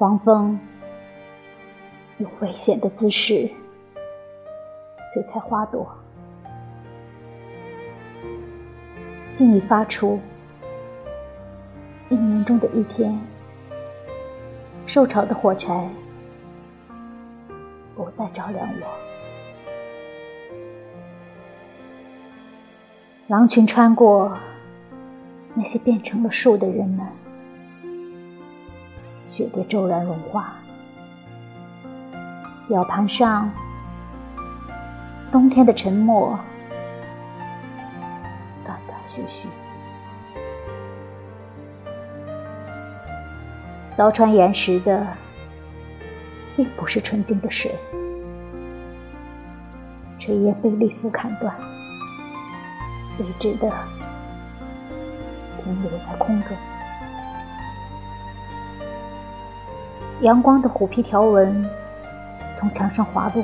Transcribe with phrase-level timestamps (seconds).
[0.00, 0.58] 黄蜂
[2.16, 3.50] 用危险的姿势
[5.12, 5.86] 摧开花朵，
[9.36, 10.18] 心已发出。
[12.08, 13.20] 一年中的一天，
[14.86, 15.90] 受潮的火柴
[17.94, 18.86] 不再照亮我。
[23.26, 24.34] 狼群穿过
[25.52, 27.06] 那些变成了树的人们，
[29.40, 30.52] 雪被骤然融化，
[32.68, 33.50] 表盘上
[35.32, 36.38] 冬天的沉默
[38.66, 39.48] 断断续续。
[43.96, 45.06] 凿穿岩石的
[46.54, 47.74] 并不是纯净的水，
[50.18, 51.54] 垂叶被利斧砍断。
[53.18, 53.72] 未知的
[55.62, 56.54] 停留在空中，
[60.22, 61.64] 阳光的虎皮条纹
[62.58, 63.42] 从墙上滑落，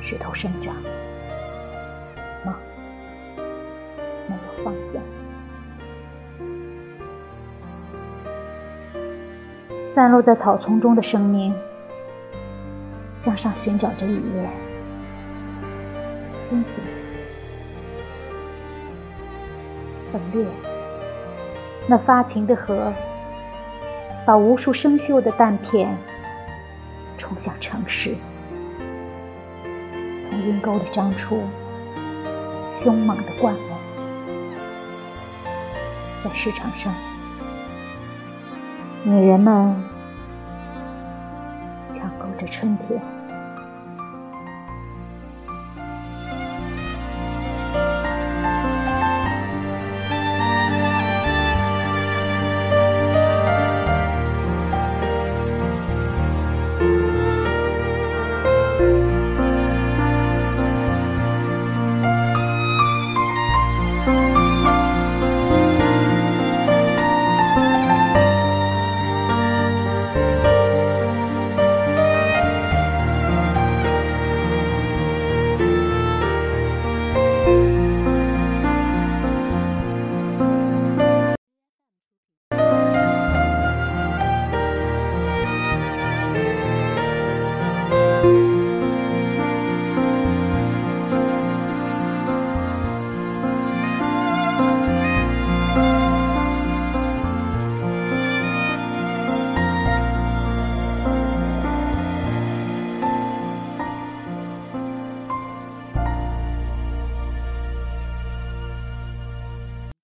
[0.00, 0.74] 石头生长
[2.46, 2.56] 吗？
[4.26, 5.02] 没有方向。
[9.94, 11.54] 散落在草丛中的生命，
[13.22, 14.50] 向上寻找着雨燕，
[16.48, 16.82] 惊醒。
[20.10, 20.46] 分裂，
[21.86, 22.90] 那发情的河，
[24.26, 25.96] 把无数生锈的弹片
[27.16, 28.16] 冲向城市，
[30.28, 31.40] 从阴沟里长出
[32.82, 33.76] 凶猛的灌木，
[36.24, 36.92] 在市场上，
[39.04, 39.76] 女人们
[41.94, 43.00] 抢购着春天。